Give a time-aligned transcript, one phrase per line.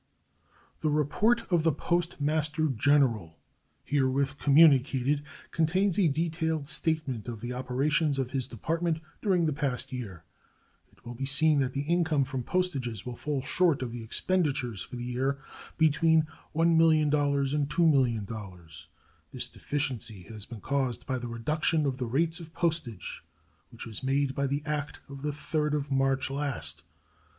[0.79, 3.37] The report of the Postmaster General
[3.83, 9.91] herewith communicated contains a detailed statement of the operations of his Department during the pass
[9.91, 10.23] year.
[10.91, 14.81] It will be seen that the income from postages will fall short of the expenditures
[14.81, 15.37] for the year
[15.77, 16.25] between
[16.55, 18.85] $1,000,000 and $2,000,000.
[19.31, 23.23] This deficiency has been caused by the reduction of the rates of postage,
[23.69, 26.81] which was made by the act of the 3d of March last.